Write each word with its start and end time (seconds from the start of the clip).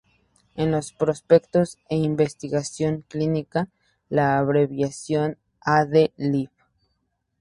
En 0.55 0.71
los 0.71 0.93
prospectos 0.93 1.77
e 1.87 1.95
investigación 1.95 3.05
clínica, 3.07 3.69
la 4.09 4.39
abreviación 4.39 5.37
"ad 5.59 5.89
lib. 6.17 6.49